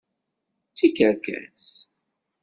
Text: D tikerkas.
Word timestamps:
D 0.71 0.73
tikerkas. 0.77 1.67